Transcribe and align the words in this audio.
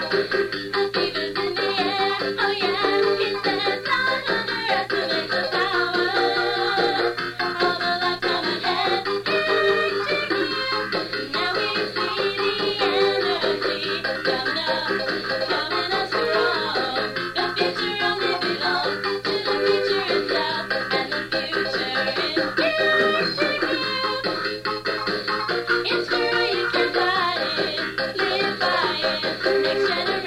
Thank 0.00 0.54
you. 0.54 0.77
Jenna. 29.68 30.17